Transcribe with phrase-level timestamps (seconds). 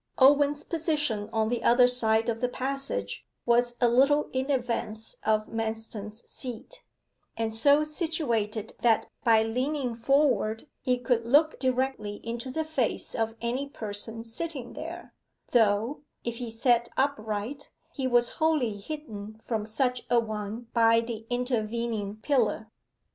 [0.17, 5.45] Owen's position on the other side of the passage was a little in advance of
[5.47, 6.81] Manston's seat,
[7.37, 13.35] and so situated that by leaning forward he could look directly into the face of
[13.41, 15.13] any person sitting there,
[15.51, 21.27] though, if he sat upright, he was wholly hidden from such a one by the
[21.29, 22.71] intervening pillar.